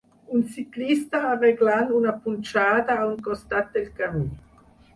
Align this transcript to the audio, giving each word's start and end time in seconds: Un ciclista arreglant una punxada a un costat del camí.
Un 0.35 0.39
ciclista 0.53 1.19
arreglant 1.33 1.93
una 1.99 2.15
punxada 2.25 2.95
a 2.97 3.07
un 3.13 3.17
costat 3.31 3.73
del 3.79 3.89
camí. 4.01 4.27